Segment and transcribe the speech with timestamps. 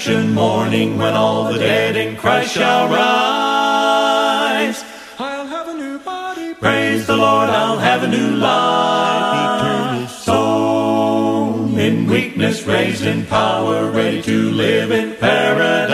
[0.00, 4.82] resurrection morning when all the dead in Christ shall rise.
[5.18, 6.54] I'll have a new body.
[6.54, 9.60] Praise the Lord, I'll have a new life.
[9.60, 15.90] Eternal soul in weakness, raised in power, ready to live in paradise.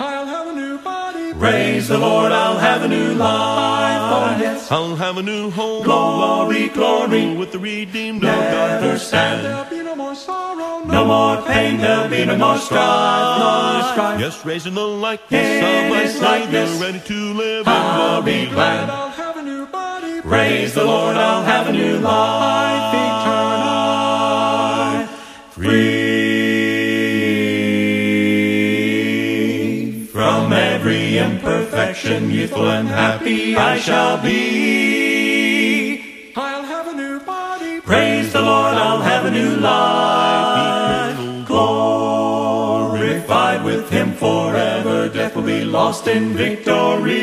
[0.00, 1.32] I'll have a new body.
[1.34, 4.00] Praise the Lord, I'll have a new life.
[4.02, 4.70] Oh, yes.
[4.72, 5.84] I'll have a new home.
[5.84, 7.36] Glory, glory.
[7.36, 9.00] With the redeemed of Never God.
[9.00, 9.44] stand.
[9.44, 10.43] There'll be no more sorrow.
[10.86, 14.20] No more pain, there'll be no more strife, no strife.
[14.20, 16.80] Yes, raising the likeness of Savior, likeness.
[16.80, 18.90] ready to live I'll in be glad.
[18.90, 20.20] I'll have a new body.
[20.20, 23.64] Praise the Lord, I'll have a new life eternal.
[28.74, 34.93] Free from every imperfection, youthful and happy I shall be.
[45.74, 47.18] Lost in victory.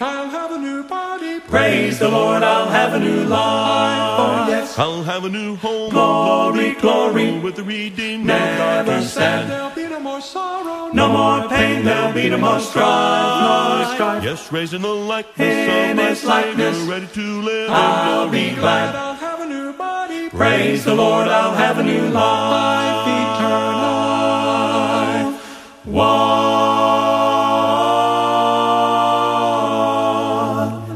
[0.00, 1.40] I'll have a new body.
[1.40, 4.18] Praise the Lord, I'll have a new life.
[4.18, 4.78] Oh, yes.
[4.78, 5.90] I'll have a new home.
[5.90, 7.38] Glory, glory.
[7.38, 9.50] With the redeemed Never stand.
[9.50, 10.90] There'll be no more sorrow.
[10.94, 14.24] No more pain, there'll be no more strife, no strife.
[14.24, 16.78] Yes, raising the likeness In of His likeness.
[16.88, 18.96] Ready to live I'll be glad.
[18.96, 20.30] I'll have a new body.
[20.30, 23.93] Praise the Lord, I'll have a new life eternal.
[25.84, 26.02] One.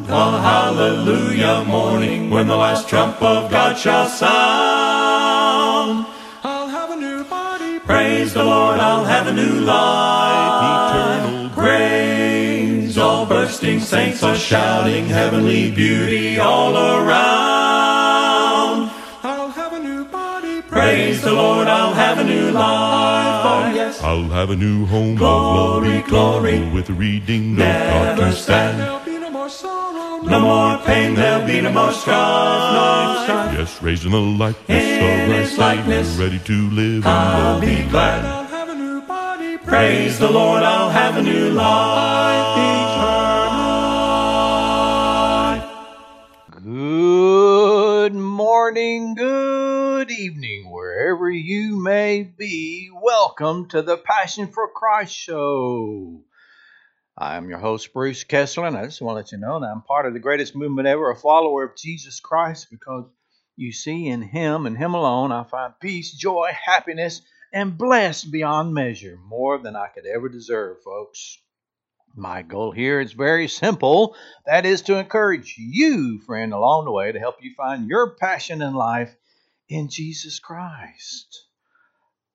[0.07, 6.07] The hallelujah morning when the last trump of God shall sound.
[6.43, 7.81] I'll have a new body.
[7.81, 15.05] Praise the Lord, I'll have a new life Eternal Praise, all bursting saints are shouting
[15.05, 17.88] heavenly beauty all around.
[21.29, 23.45] The Lord, I'll have a new life.
[23.45, 24.01] Oh, yes.
[24.03, 26.59] I'll have a new home Glory, of love, glory.
[26.71, 28.35] with the redeemed of Never God.
[28.35, 28.81] stand.
[28.81, 30.23] There'll be no more sorrow.
[30.23, 33.59] No more pain, there'll be no more strife, no strife.
[33.59, 36.09] Yes, raising the likeness In of His likeness.
[36.17, 37.89] Ready to live I'll in be glory.
[37.91, 38.25] glad.
[38.25, 39.59] I'll have a new body.
[39.59, 43.69] Praise the Lord, I'll have a new life eternal.
[46.63, 50.58] Good morning, good evening,
[50.99, 52.91] wherever you may be.
[52.93, 56.25] Welcome to the Passion for Christ show.
[57.17, 59.83] I'm your host, Bruce Kessler, and I just want to let you know that I'm
[59.83, 63.05] part of the greatest movement ever, a follower of Jesus Christ, because
[63.55, 67.23] you see, in Him and Him alone, I find peace, joy, happiness,
[67.53, 71.39] and blessed beyond measure, more than I could ever deserve, folks.
[72.17, 74.17] My goal here is very simple.
[74.47, 78.63] That is to encourage you, friend, along the way to help you find your passion
[78.63, 79.15] in life
[79.69, 81.45] in Jesus Christ.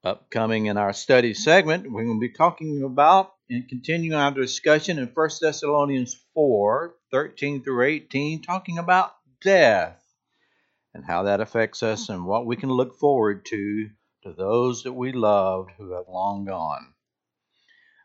[0.04, 5.00] Upcoming in our study segment, we're going to be talking about and continuing our discussion
[5.00, 10.04] in 1 Thessalonians 4 13 through 18, talking about death
[10.94, 13.90] and how that affects us and what we can look forward to
[14.24, 16.94] to those that we loved who have long gone.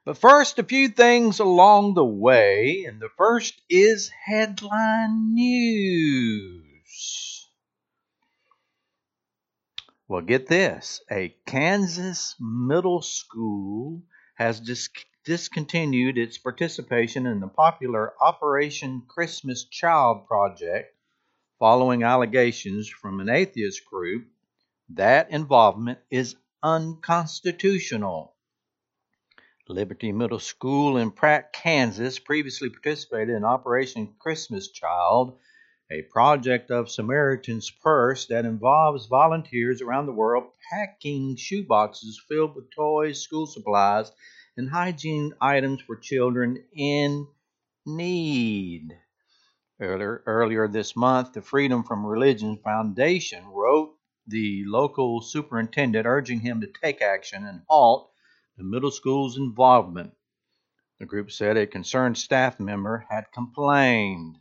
[0.04, 7.37] But first, a few things along the way, and the first is headline news.
[10.08, 14.02] Well, get this a Kansas middle school
[14.36, 14.88] has dis-
[15.26, 20.96] discontinued its participation in the popular Operation Christmas Child project
[21.58, 24.28] following allegations from an atheist group
[24.88, 28.34] that involvement is unconstitutional.
[29.68, 35.38] Liberty Middle School in Pratt, Kansas previously participated in Operation Christmas Child,
[35.90, 42.70] a project of Samaritan's Purse that involves volunteers around the world packing shoeboxes filled with
[42.70, 44.12] toys, school supplies,
[44.56, 47.26] and hygiene items for children in
[47.86, 48.98] need.
[49.80, 53.94] Earlier, earlier this month, the Freedom from Religion Foundation wrote
[54.26, 58.10] the local superintendent urging him to take action and halt
[58.58, 60.12] the middle school's involvement.
[60.98, 64.36] The group said a concerned staff member had complained.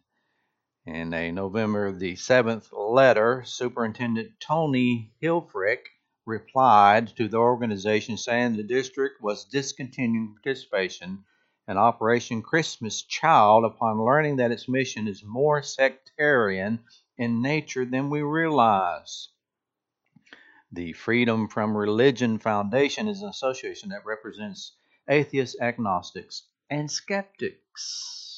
[0.88, 5.89] In a November the 7th letter, Superintendent Tony Hilfrick
[6.25, 11.25] replied to the organization saying the district was discontinuing participation
[11.68, 16.86] in Operation Christmas Child upon learning that its mission is more sectarian
[17.18, 19.28] in nature than we realize.
[20.72, 24.72] The Freedom from Religion Foundation is an association that represents
[25.10, 28.37] atheists, agnostics, and skeptics.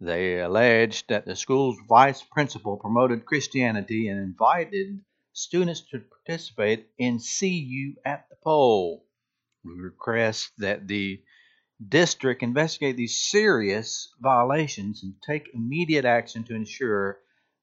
[0.00, 5.00] They alleged that the school's vice principal promoted Christianity and invited
[5.32, 9.06] students to participate in See You at the Pole.
[9.64, 11.22] We request that the
[11.88, 17.18] district investigate these serious violations and take immediate action to ensure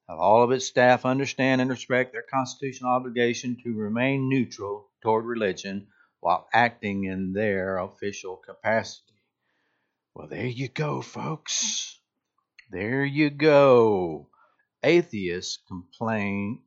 [0.08, 5.26] that all of its staff understand and respect their constitutional obligation to remain neutral toward
[5.26, 5.88] religion
[6.20, 9.14] while acting in their official capacity.
[10.16, 12.00] Well, there you go, folks.
[12.72, 14.30] There you go.
[14.82, 16.62] Atheist complaint.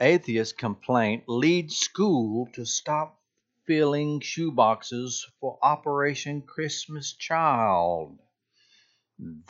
[0.00, 3.20] Atheist complaint leads school to stop
[3.66, 8.18] filling shoeboxes for Operation Christmas Child.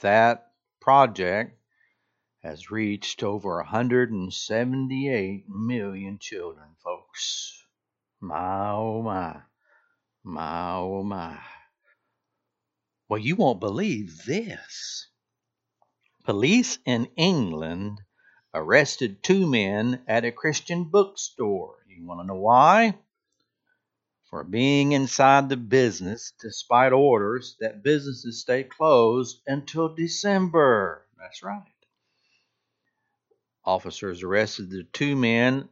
[0.00, 1.58] That project
[2.42, 7.64] has reached over 178 million children, folks.
[8.20, 9.40] My oh my.
[10.22, 11.38] My oh my.
[13.08, 15.08] Well, you won't believe this.
[16.24, 18.00] Police in England
[18.54, 21.84] arrested two men at a Christian bookstore.
[21.86, 22.98] You want to know why?
[24.30, 31.06] For being inside the business despite orders that businesses stay closed until December.
[31.18, 31.62] That's right.
[33.66, 35.68] Officers arrested the two men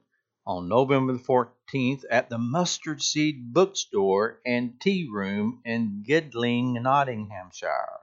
[0.47, 8.02] on November 14th at the Mustard Seed Bookstore and Tea Room in Gedling, Nottinghamshire.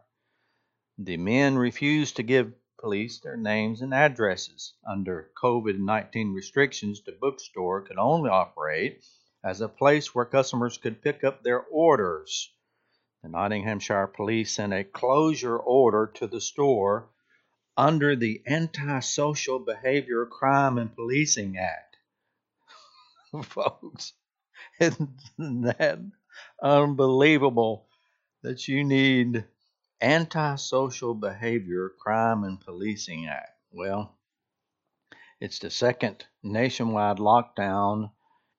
[1.01, 4.73] The men refused to give police their names and addresses.
[4.85, 9.05] Under COVID 19 restrictions, the bookstore could only operate
[9.41, 12.51] as a place where customers could pick up their orders.
[13.23, 17.07] The Nottinghamshire police sent a closure order to the store
[17.77, 21.95] under the Antisocial Behavior Crime and Policing Act.
[23.43, 24.11] folks.
[24.81, 25.99] Isn't that
[26.61, 27.87] unbelievable
[28.41, 29.45] that you need
[30.01, 33.51] Antisocial Behavior Crime and Policing Act?
[33.73, 34.15] Well,
[35.41, 38.11] it's the second nationwide lockdown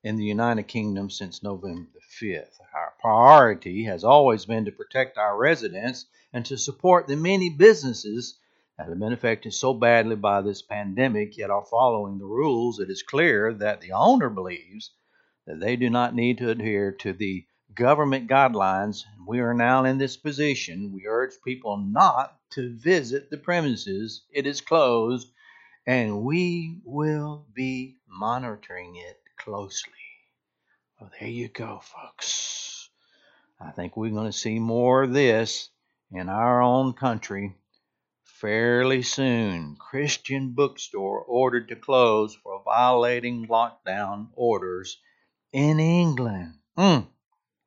[0.04, 2.58] in the United Kingdom since November the 5th.
[2.74, 6.04] Our priority has always been to protect our residents
[6.34, 8.38] and to support the many businesses
[8.76, 12.90] that have been affected so badly by this pandemic, yet are following the rules, it
[12.90, 14.90] is clear that the owner believes
[15.46, 19.04] that they do not need to adhere to the government guidelines.
[19.26, 20.92] We are now in this position.
[20.92, 24.22] We urge people not to visit the premises.
[24.32, 25.30] It is closed,
[25.86, 29.92] and we will be monitoring it closely.
[31.00, 32.90] Well, there you go, folks.
[33.60, 35.70] I think we're going to see more of this
[36.10, 37.54] in our own country
[38.24, 39.76] fairly soon.
[39.78, 44.98] Christian bookstore ordered to close for violating lockdown orders
[45.52, 46.54] in England.
[46.76, 47.06] Mm.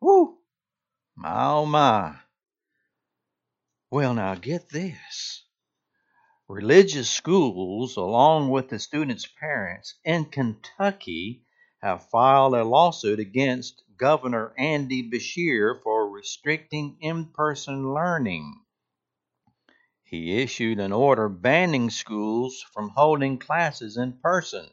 [0.05, 0.37] Woo!
[1.15, 2.17] My oh my.
[3.89, 5.45] Well, now get this.
[6.49, 11.45] Religious schools, along with the students' parents in Kentucky,
[11.81, 18.59] have filed a lawsuit against Governor Andy Beshear for restricting in person learning.
[20.03, 24.69] He issued an order banning schools from holding classes in person.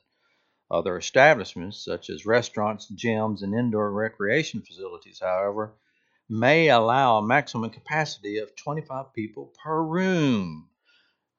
[0.70, 5.74] Other establishments, such as restaurants, gyms, and indoor recreation facilities, however,
[6.28, 10.68] may allow a maximum capacity of 25 people per room.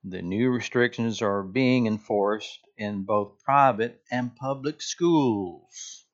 [0.04, 6.06] The new restrictions are being enforced in both private and public schools.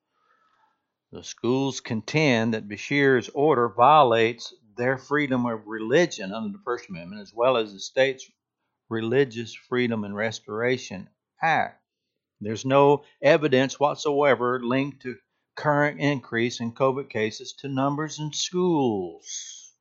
[1.10, 7.22] The schools contend that Beshear's order violates their freedom of religion under the First Amendment,
[7.22, 8.30] as well as the state's
[8.88, 11.08] Religious Freedom and Restoration
[11.42, 11.82] Act.
[12.40, 15.16] There's no evidence whatsoever linked to
[15.56, 19.72] current increase in COVID cases to numbers in schools.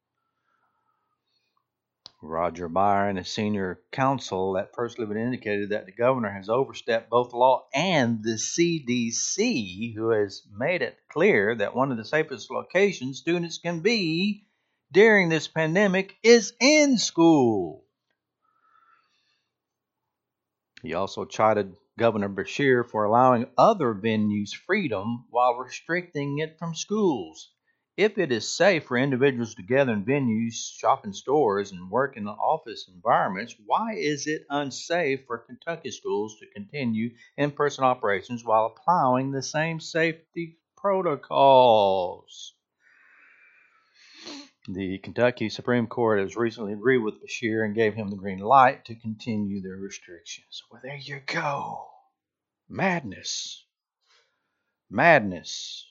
[2.20, 7.32] Roger Byron, a senior counsel at First Liberty, indicated that the governor has overstepped both
[7.32, 13.20] law and the CDC, who has made it clear that one of the safest locations
[13.20, 14.48] students can be
[14.92, 17.84] during this pandemic is in school.
[20.82, 27.52] He also chided Governor Beshear for allowing other venues freedom while restricting it from schools.
[27.98, 32.16] If it is safe for individuals to gather in venues, shop in stores, and work
[32.16, 38.46] in office environments, why is it unsafe for Kentucky schools to continue in person operations
[38.46, 42.57] while applying the same safety protocols?
[44.70, 48.84] The Kentucky Supreme Court has recently agreed with Beshear and gave him the green light
[48.86, 50.62] to continue their restrictions.
[50.70, 51.88] Well, there you go.
[52.68, 53.64] Madness.
[54.90, 55.88] Madness.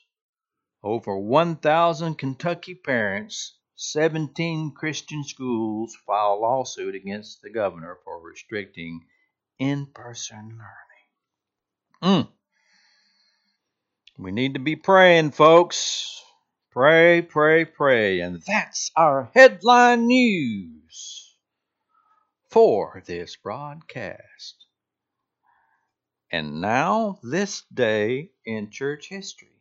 [0.83, 9.07] Over 1,000 Kentucky parents, 17 Christian schools file lawsuit against the governor for restricting
[9.57, 10.59] in person
[12.03, 12.27] learning.
[12.27, 12.31] Mm.
[14.19, 16.23] We need to be praying, folks.
[16.77, 18.19] Pray, pray, pray.
[18.19, 21.35] And that's our headline news
[22.51, 24.63] for this broadcast.
[26.31, 29.59] And now, this day in church history.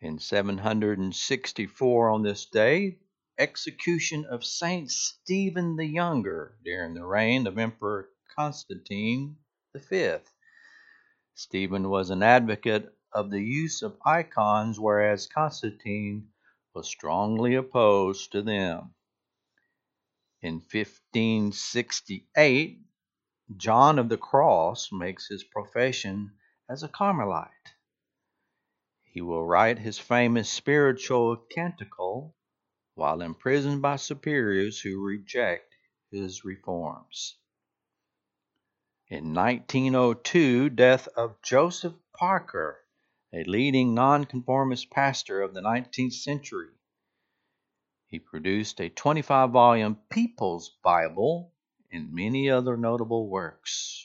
[0.00, 2.96] In 764 on this day,
[3.38, 9.36] execution of Saint Stephen the Younger during the reign of Emperor Constantine
[9.74, 10.14] V.
[11.34, 16.28] Stephen was an advocate of the use of icons, whereas Constantine
[16.74, 18.94] was strongly opposed to them.
[20.42, 22.80] In 1568,
[23.56, 26.32] John of the Cross makes his profession
[26.68, 27.74] as a Carmelite.
[29.02, 32.34] He will write his famous spiritual canticle
[32.94, 35.74] while imprisoned by superiors who reject
[36.12, 37.36] his reforms.
[39.08, 42.78] In 1902, death of Joseph Parker,
[43.32, 46.70] a leading nonconformist pastor of the 19th century.
[48.06, 51.52] He produced a 25 volume People's Bible
[51.92, 54.04] and many other notable works.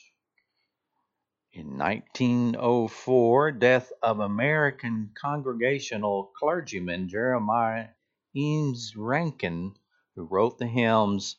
[1.52, 7.88] In 1904, death of American Congregational clergyman Jeremiah
[8.36, 9.74] Eames Rankin,
[10.14, 11.36] who wrote the hymns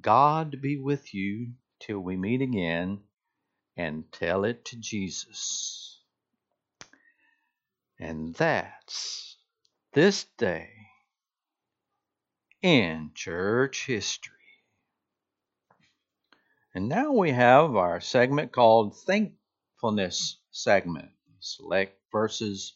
[0.00, 3.02] God be with you till we meet again
[3.76, 5.95] and tell it to Jesus.
[7.98, 9.36] And that's
[9.92, 10.70] this day
[12.62, 14.34] in church history.
[16.74, 21.08] And now we have our segment called Thankfulness segment.
[21.40, 22.74] Select verses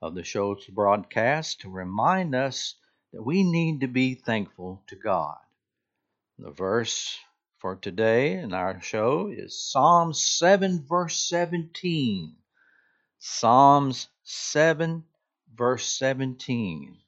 [0.00, 2.76] of the show's broadcast to remind us
[3.12, 5.36] that we need to be thankful to God.
[6.38, 7.18] The verse
[7.58, 12.36] for today in our show is Psalm 7, verse 17.
[13.18, 15.04] Psalms 7,
[15.54, 16.98] verse 17.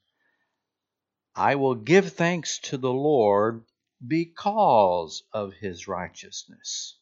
[1.35, 3.65] I will give thanks to the Lord
[4.05, 6.97] because of his righteousness.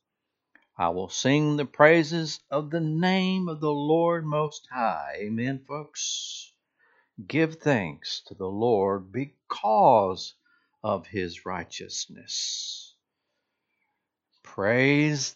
[0.78, 5.18] I will sing the praises of the name of the Lord Most High.
[5.20, 6.52] Amen, folks.
[7.28, 10.34] Give thanks to the Lord because
[10.84, 12.96] of his righteousness.
[14.44, 15.36] Praise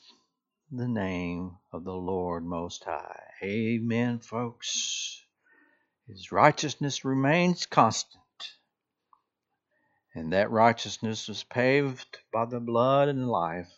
[0.74, 3.20] the name of the Lord Most High.
[3.44, 5.22] Amen, folks.
[6.08, 8.22] His righteousness remains constant.
[10.16, 13.72] And that righteousness was paved by the blood and life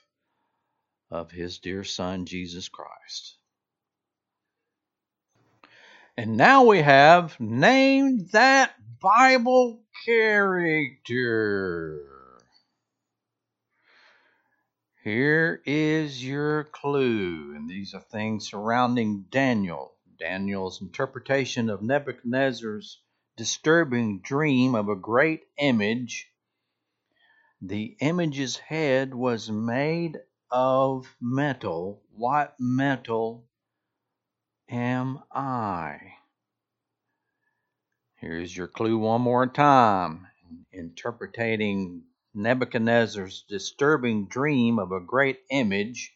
[1.09, 3.37] of his dear Son, Jesus Christ.
[6.15, 8.71] And now we have named that
[9.01, 10.93] Bible character.
[15.03, 19.97] Here is your clue, and these are things surrounding Daniel.
[20.17, 23.01] Daniel's interpretation of Nebuchadnezzar's
[23.35, 26.31] disturbing dream of a great image.
[27.61, 30.19] The image's head was made
[30.49, 32.01] of metal.
[32.15, 33.43] What metal
[34.69, 35.97] am I?
[38.21, 40.27] Here's your clue one more time.
[40.71, 46.15] Interpreting Nebuchadnezzar's disturbing dream of a great image.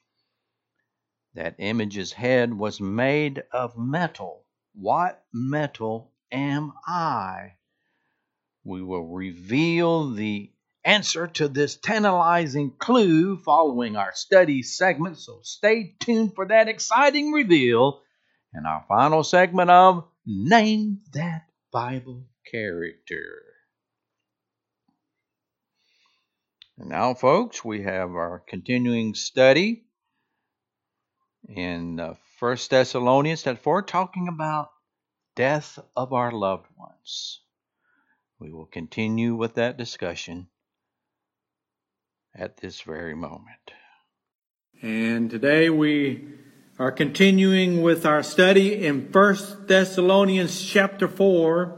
[1.33, 4.45] That image's head was made of metal.
[4.73, 7.53] What metal am I?
[8.63, 10.51] We will reveal the
[10.83, 17.31] answer to this tantalizing clue following our study segment, so stay tuned for that exciting
[17.31, 18.01] reveal
[18.53, 23.46] in our final segment of Name That Bible Character.
[26.77, 29.83] And now, folks, we have our continuing study
[31.47, 34.69] in uh, First Thessalonians that four, talking about
[35.35, 37.41] death of our loved ones.
[38.39, 40.49] We will continue with that discussion
[42.35, 43.71] at this very moment.
[44.81, 46.27] And today we
[46.77, 51.76] are continuing with our study in First Thessalonians chapter 4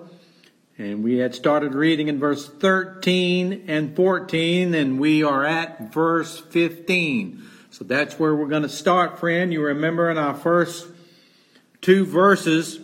[0.80, 6.40] and we had started reading in verse 13 and 14, and we are at verse
[6.40, 7.44] 15.
[7.70, 9.52] So that's where we're going to start, friend.
[9.52, 10.88] You remember in our first
[11.82, 12.80] two verses,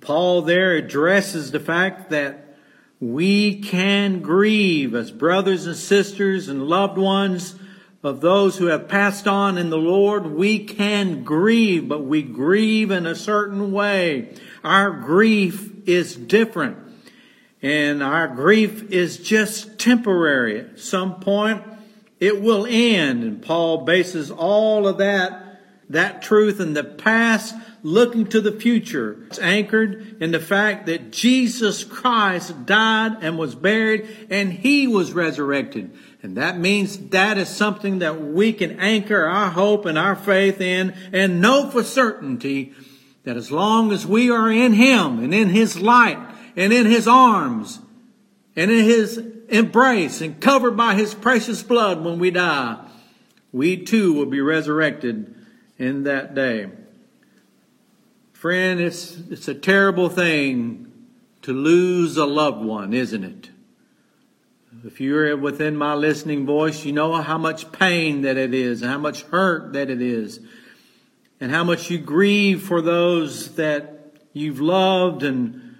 [0.00, 2.56] Paul there addresses the fact that
[3.00, 7.56] we can grieve as brothers and sisters and loved ones
[8.04, 10.26] of those who have passed on in the Lord.
[10.26, 14.36] We can grieve, but we grieve in a certain way.
[14.62, 16.76] Our grief is different.
[17.60, 20.60] And our grief is just temporary.
[20.60, 21.62] At some point,
[22.20, 23.24] it will end.
[23.24, 25.48] And Paul bases all of that
[25.90, 29.16] that truth in the past, looking to the future.
[29.28, 35.12] It's anchored in the fact that Jesus Christ died and was buried and he was
[35.12, 35.96] resurrected.
[36.22, 40.60] And that means that is something that we can anchor our hope and our faith
[40.60, 42.74] in and know for certainty
[43.24, 46.18] that as long as we are in him and in his light
[46.56, 47.80] and in his arms
[48.56, 52.78] and in his embrace and covered by his precious blood when we die,
[53.52, 55.34] we too will be resurrected
[55.78, 56.70] in that day.
[58.32, 60.92] Friend, it's, it's a terrible thing
[61.42, 63.50] to lose a loved one, isn't it?
[64.84, 68.98] If you're within my listening voice, you know how much pain that it is, how
[68.98, 70.40] much hurt that it is,
[71.40, 75.76] and how much you grieve for those that you've loved and,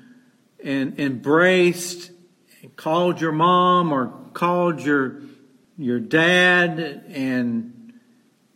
[0.62, 2.10] and embraced,
[2.62, 5.22] and called your mom or called your,
[5.76, 7.92] your dad and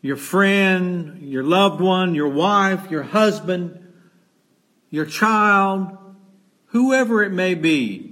[0.00, 3.78] your friend, your loved one, your wife, your husband,
[4.90, 5.96] your child,
[6.66, 8.08] whoever it may be.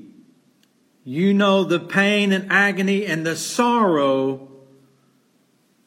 [1.05, 4.50] You know the pain and agony and the sorrow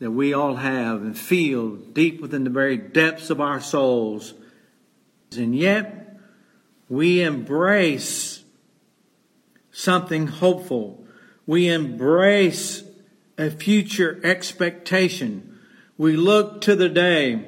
[0.03, 4.33] that we all have and feel deep within the very depths of our souls.
[5.37, 6.19] And yet,
[6.89, 8.43] we embrace
[9.71, 11.05] something hopeful.
[11.47, 12.83] We embrace
[13.37, 15.57] a future expectation.
[15.97, 17.45] We look to the day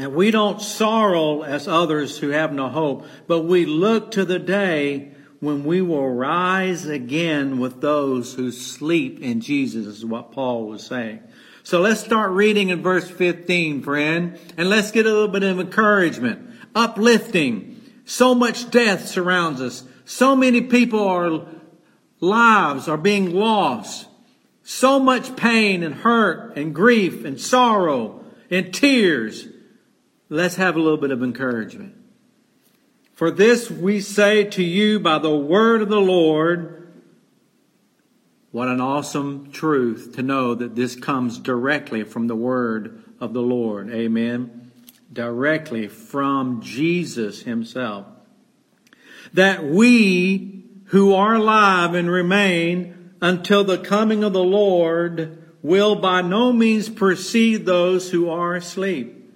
[0.00, 4.40] and we don't sorrow as others who have no hope, but we look to the
[4.40, 10.66] day when we will rise again with those who sleep in Jesus, is what Paul
[10.66, 11.20] was saying.
[11.64, 15.60] So let's start reading in verse 15, friend, and let's get a little bit of
[15.60, 17.80] encouragement, uplifting.
[18.04, 19.84] So much death surrounds us.
[20.04, 21.46] So many people are,
[22.20, 24.08] lives are being lost.
[24.64, 29.46] So much pain and hurt and grief and sorrow and tears.
[30.28, 31.94] Let's have a little bit of encouragement.
[33.12, 36.81] For this we say to you by the word of the Lord.
[38.52, 43.40] What an awesome truth to know that this comes directly from the word of the
[43.40, 43.90] Lord.
[43.90, 44.70] Amen.
[45.10, 48.04] Directly from Jesus himself.
[49.32, 56.20] That we who are alive and remain until the coming of the Lord will by
[56.20, 59.32] no means precede those who are asleep.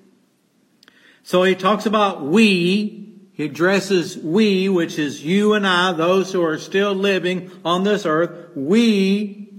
[1.23, 3.06] So he talks about we,
[3.37, 8.07] he addresses we, which is you and I, those who are still living on this
[8.07, 9.53] earth, we,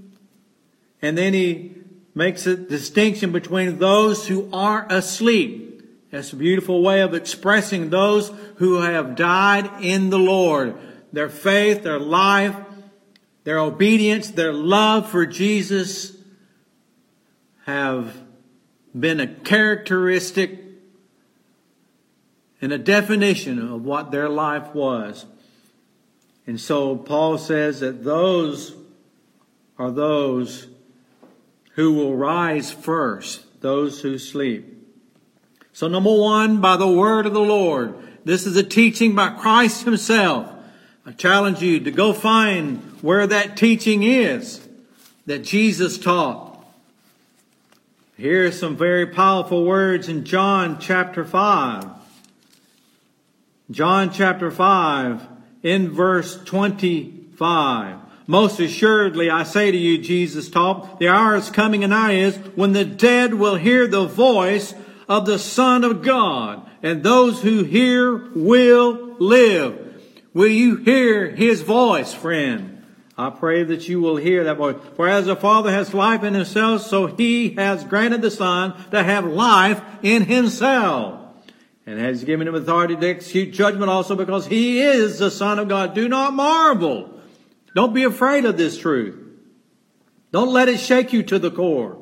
[1.00, 1.76] and then he
[2.16, 5.84] makes a distinction between those who are asleep.
[6.10, 10.76] That's a beautiful way of expressing those who have died in the Lord.
[11.14, 12.56] Their faith, their life,
[13.44, 16.18] their obedience, their love for Jesus
[17.66, 18.18] have
[19.00, 20.67] been a characteristic
[22.62, 25.26] and a definition of what their life was.
[26.46, 28.74] And so Paul says that those
[29.78, 30.68] are those
[31.74, 34.74] who will rise first, those who sleep.
[35.74, 37.96] So number one, by the word of the Lord.
[38.26, 40.52] This is a teaching by Christ himself.
[41.06, 44.68] I challenge you to go find where that teaching is
[45.28, 46.66] that Jesus taught.
[48.18, 51.97] Here are some very powerful words in John chapter 5.
[53.70, 55.28] John chapter 5
[55.62, 57.98] in verse 25.
[58.26, 62.38] Most assuredly, I say to you, Jesus taught, the hour is coming and I is
[62.56, 64.74] when the dead will hear the voice
[65.10, 70.02] of the Son of God, and those who hear will live.
[70.34, 72.86] Will you hear His voice, friend?
[73.18, 74.78] I pray that you will hear that voice.
[74.96, 79.04] For as the Father has life in Himself, so He has granted the Son to
[79.04, 81.27] have life in Himself
[81.88, 85.70] and has given him authority to execute judgment also because he is the Son of
[85.70, 85.96] God.
[85.96, 87.18] Do not marvel.
[87.74, 89.18] Don't be afraid of this truth.
[90.34, 91.98] Don't let it shake you to the core.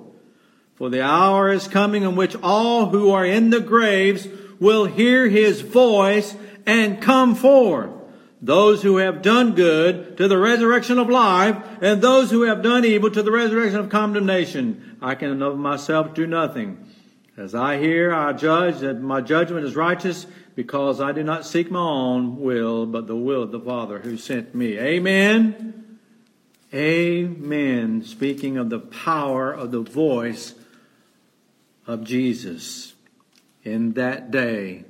[0.73, 4.27] For the hour is coming in which all who are in the graves
[4.59, 7.91] will hear his voice and come forth.
[8.41, 12.85] Those who have done good to the resurrection of life, and those who have done
[12.85, 14.97] evil to the resurrection of condemnation.
[15.01, 16.84] I can of myself do nothing.
[17.37, 21.69] As I hear, I judge that my judgment is righteous because I do not seek
[21.69, 24.79] my own will, but the will of the Father who sent me.
[24.79, 25.97] Amen.
[26.73, 28.03] Amen.
[28.03, 30.53] Speaking of the power of the voice
[31.85, 32.93] of Jesus
[33.63, 34.85] in that day.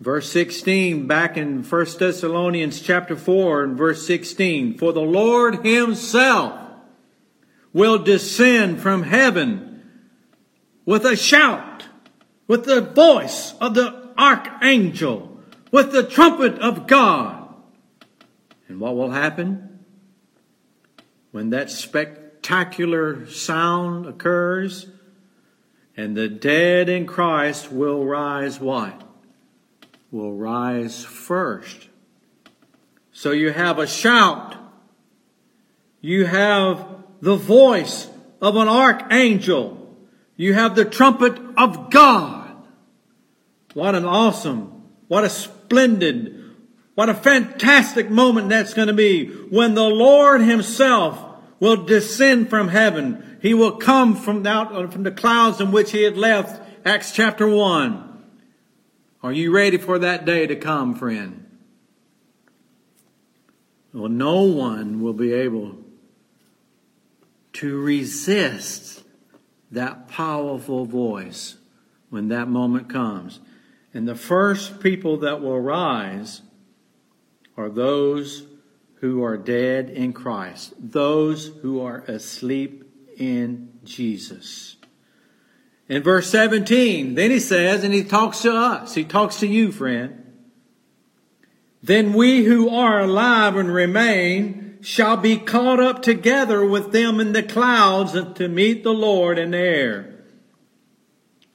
[0.00, 4.76] Verse 16, back in 1 Thessalonians chapter 4 and verse 16.
[4.76, 6.60] For the Lord himself
[7.72, 9.75] will descend from heaven
[10.86, 11.84] with a shout,
[12.46, 15.38] with the voice of the archangel,
[15.70, 17.54] with the trumpet of God.
[18.68, 19.80] And what will happen?
[21.32, 24.86] When that spectacular sound occurs,
[25.96, 29.02] and the dead in Christ will rise what?
[30.10, 31.88] Will rise first.
[33.12, 34.56] So you have a shout.
[36.00, 36.86] You have
[37.20, 38.08] the voice
[38.40, 39.75] of an archangel.
[40.36, 42.54] You have the trumpet of God.
[43.74, 46.54] What an awesome, what a splendid,
[46.94, 51.22] what a fantastic moment that's going to be when the Lord himself
[51.60, 53.38] will descend from heaven.
[53.42, 56.60] He will come from out uh, from the clouds in which he had left.
[56.86, 58.24] Acts chapter 1.
[59.22, 61.42] Are you ready for that day to come, friend?
[63.92, 65.76] Well, no one will be able
[67.54, 69.02] to resist
[69.70, 71.56] that powerful voice
[72.10, 73.40] when that moment comes.
[73.92, 76.42] And the first people that will rise
[77.56, 78.46] are those
[79.00, 82.84] who are dead in Christ, those who are asleep
[83.16, 84.76] in Jesus.
[85.88, 89.70] In verse 17, then he says, and he talks to us, he talks to you,
[89.70, 90.22] friend.
[91.82, 97.32] Then we who are alive and remain shall be caught up together with them in
[97.32, 100.14] the clouds to meet the Lord in the air.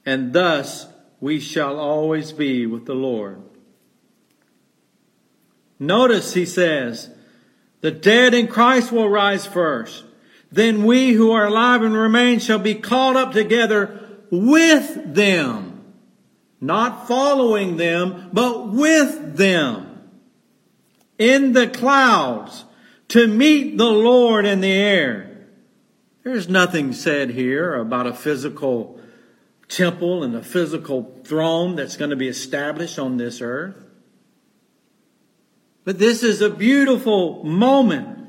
[0.05, 0.87] And thus
[1.21, 3.41] we shall always be with the Lord.
[5.79, 7.09] Notice he says,
[7.79, 10.03] the dead in Christ will rise first.
[10.51, 15.93] Then we who are alive and remain shall be caught up together with them.
[16.59, 20.01] Not following them, but with them.
[21.17, 22.65] In the clouds
[23.11, 25.47] to meet the Lord in the air.
[26.23, 29.01] There's nothing said here about a physical
[29.67, 33.75] temple and a physical throne that's going to be established on this earth.
[35.83, 38.19] But this is a beautiful moment.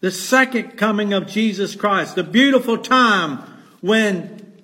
[0.00, 2.14] The second coming of Jesus Christ.
[2.14, 3.38] The beautiful time
[3.80, 4.62] when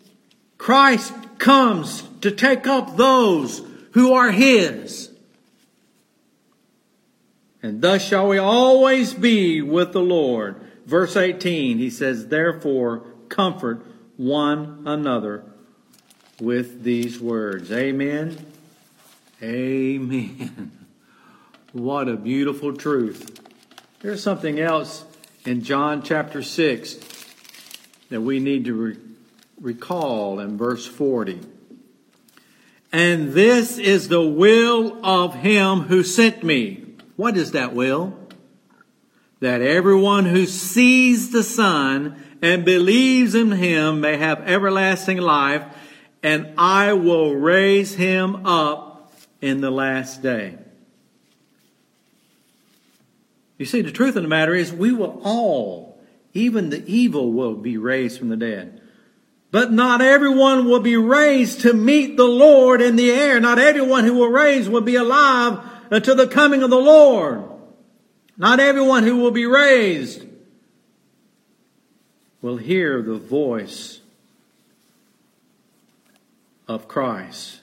[0.57, 3.61] Christ comes to take up those
[3.95, 5.12] who are His.
[7.63, 10.57] And thus shall we always be with the Lord.
[10.85, 15.45] Verse 18, he says, Therefore, comfort one another
[16.41, 17.71] with these words.
[17.71, 18.45] Amen.
[19.43, 20.73] Amen.
[21.73, 23.41] What a beautiful truth.
[24.01, 25.07] There's something else
[25.47, 26.97] in John chapter 6
[28.11, 28.97] that we need to re-
[29.59, 31.41] recall in verse 40.
[32.93, 36.82] And this is the will of him who sent me.
[37.17, 38.17] What is that will?
[39.41, 45.65] That everyone who sees the Son and believes in him may have everlasting life,
[46.23, 50.59] and I will raise him up in the last day.
[53.59, 56.01] You see, the truth of the matter is, we will all,
[56.33, 58.81] even the evil, will be raised from the dead.
[59.51, 63.39] But not everyone will be raised to meet the Lord in the air.
[63.39, 65.61] Not everyone who will raise will be alive
[65.93, 67.45] until the coming of the Lord.
[68.39, 70.27] Not everyone who will be raised
[72.41, 74.01] will hear the voice
[76.67, 77.61] of Christ.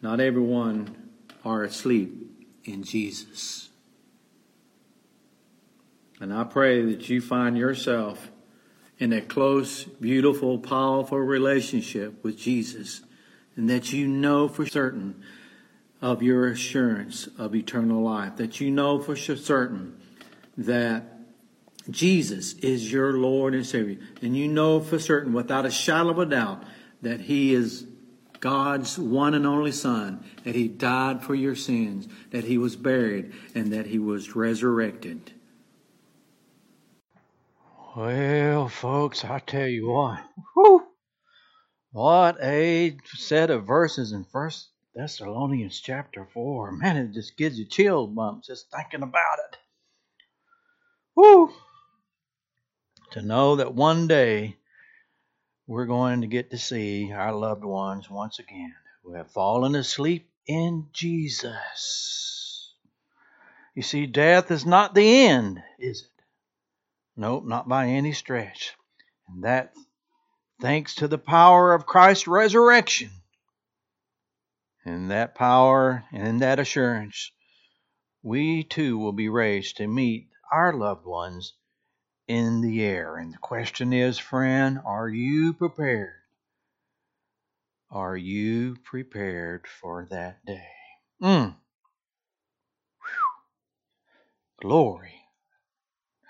[0.00, 1.10] Not everyone
[1.44, 2.12] are asleep
[2.64, 3.68] in Jesus.
[6.20, 8.30] And I pray that you find yourself
[8.98, 13.00] in a close, beautiful, powerful relationship with Jesus
[13.56, 15.20] and that you know for certain
[16.00, 19.96] of your assurance of eternal life, that you know for certain
[20.56, 21.04] that
[21.88, 26.18] Jesus is your Lord and Savior, and you know for certain, without a shadow of
[26.18, 26.62] a doubt,
[27.02, 27.86] that He is
[28.40, 33.32] God's one and only Son, that He died for your sins, that He was buried,
[33.54, 35.32] and that He was resurrected.
[37.96, 40.20] Well, folks, I tell you what,
[40.54, 40.86] whew,
[41.92, 46.72] what a set of verses in First Thessalonians chapter four.
[46.72, 49.58] Man, it just gives you chill bumps just thinking about it.
[51.12, 51.52] Whew.
[53.10, 54.56] To know that one day
[55.66, 60.30] we're going to get to see our loved ones once again who have fallen asleep
[60.46, 62.72] in Jesus.
[63.74, 66.22] You see, death is not the end, is it?
[67.18, 68.72] Nope, not by any stretch.
[69.28, 69.74] And that
[70.62, 73.10] thanks to the power of Christ's resurrection.
[74.86, 77.32] And that power and in that assurance,
[78.22, 81.54] we too will be raised to meet our loved ones
[82.28, 83.16] in the air.
[83.16, 86.14] And the question is, friend, are you prepared?
[87.90, 90.68] Are you prepared for that day?
[91.20, 91.56] Mm.
[94.60, 95.20] Glory.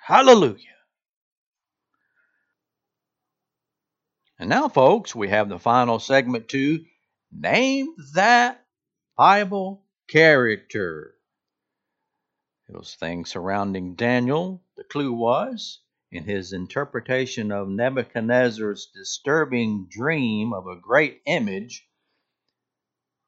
[0.02, 0.62] Hallelujah.
[4.38, 6.86] And now, folks, we have the final segment to
[7.32, 8.64] name that
[9.16, 11.14] Bible character.
[12.68, 20.66] Those things surrounding Daniel, the clue was in his interpretation of Nebuchadnezzar's disturbing dream of
[20.66, 21.88] a great image.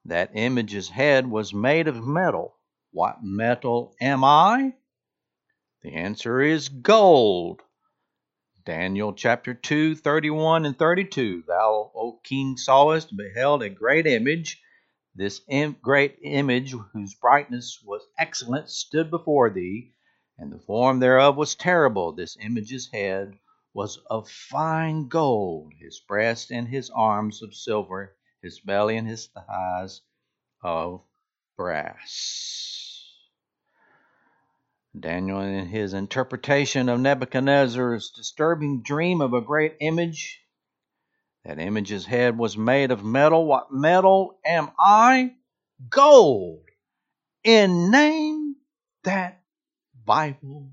[0.04, 2.56] That image's head was made of metal.
[2.92, 4.74] What metal am I?
[5.82, 7.62] The answer is gold.
[8.68, 11.42] Daniel chapter 2, 31 and 32.
[11.48, 14.60] Thou, O king, sawest beheld a great image.
[15.14, 19.94] This im- great image, whose brightness was excellent, stood before thee,
[20.36, 22.12] and the form thereof was terrible.
[22.12, 23.38] This image's head
[23.72, 29.28] was of fine gold, his breast and his arms of silver, his belly and his
[29.28, 30.02] thighs
[30.62, 31.00] of
[31.56, 32.87] brass.
[35.00, 40.40] Daniel, in his interpretation of Nebuchadnezzar's disturbing dream of a great image,
[41.44, 43.46] that image's head was made of metal.
[43.46, 45.34] What metal am I?
[45.88, 46.64] Gold.
[47.44, 48.56] In name
[49.04, 49.42] that
[50.04, 50.70] Bible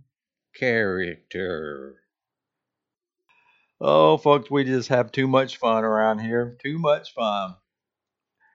[0.55, 1.95] character.
[3.79, 6.57] Oh, folks, we just have too much fun around here.
[6.63, 7.55] Too much fun.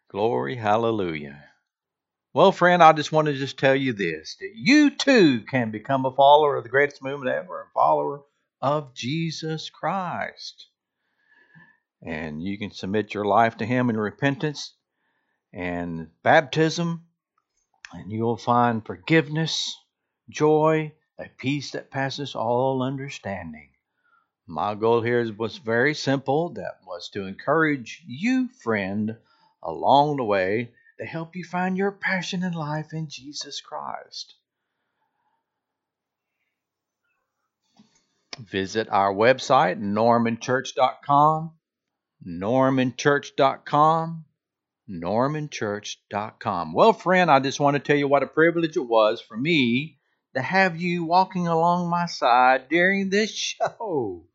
[0.09, 1.45] Glory, hallelujah.
[2.33, 6.07] Well, friend, I just want to just tell you this that you too can become
[6.07, 8.23] a follower of the greatest movement ever, a follower
[8.63, 10.69] of Jesus Christ.
[12.01, 14.75] And you can submit your life to Him in repentance
[15.53, 17.05] and baptism,
[17.93, 19.77] and you'll find forgiveness,
[20.29, 23.71] joy, a peace that passes all understanding.
[24.47, 29.17] My goal here was very simple that was to encourage you, friend,
[29.65, 34.35] along the way to help you find your passion in life in Jesus Christ.
[38.39, 41.53] Visit our website, normanchurch.com,
[42.27, 44.25] normanchurch.com,
[44.91, 46.73] normanchurch.com.
[46.75, 49.99] Well, friend, I just want to tell you what a privilege it was for me
[50.35, 54.27] to have you walking along my side during this show.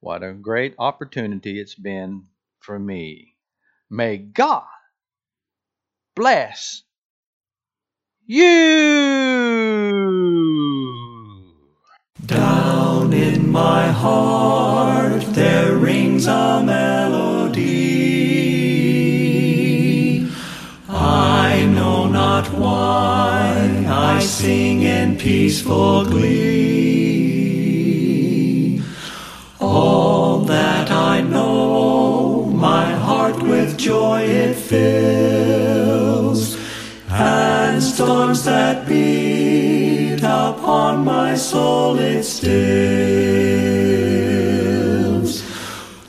[0.00, 2.24] What a great opportunity it's been
[2.58, 3.36] for me.
[3.88, 4.64] May God
[6.14, 6.82] bless
[8.26, 8.44] you.
[12.26, 17.84] Down in my heart there rings a melody.
[20.88, 26.94] I know not why I sing in peaceful glee.
[29.60, 35.23] All that I know, my heart with joy it fills,
[41.34, 42.52] my soul it stills.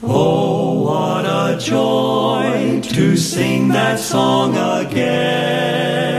[0.04, 6.16] Oh, what a joy to sing that song again.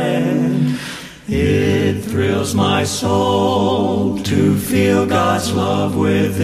[1.29, 6.43] It thrills my soul to feel God's love within.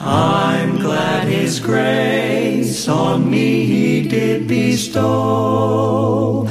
[0.00, 6.48] I'm glad His grace on me He did bestow.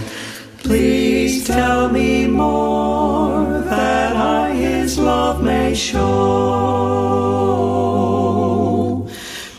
[0.60, 2.88] Please tell me more
[5.70, 6.00] may show.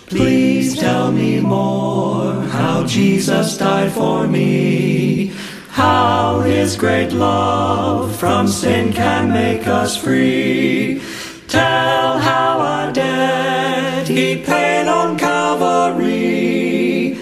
[0.07, 5.33] Please tell me more how Jesus died for me,
[5.69, 11.01] how His great love from sin can make us free.
[11.47, 17.21] Tell how a debt He paid on Calvary.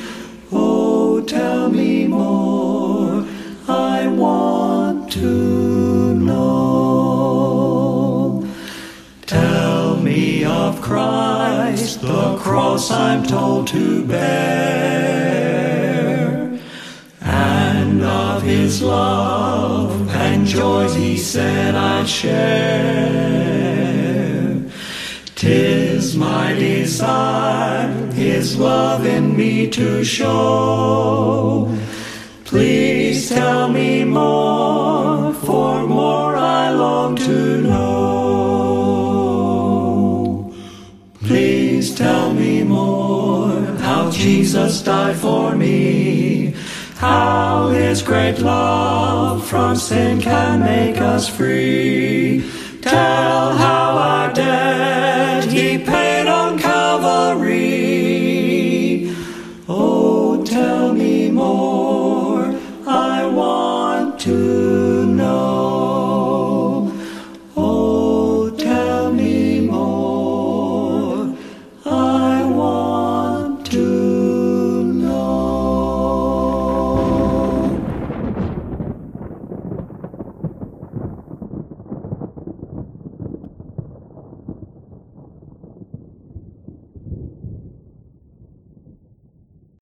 [0.50, 3.26] Oh, tell me more.
[3.68, 4.67] I want
[10.88, 14.28] Christ, the cross I'm told to bear,
[17.20, 22.38] and of his love and joys he said I'd share.
[25.34, 31.68] Tis my desire his love in me to show.
[32.46, 37.67] Please tell me more, for more I long to know.
[44.28, 46.52] Jesus died for me,
[46.96, 52.44] how his great love from sin can make us free.
[52.82, 55.07] tell how our paid.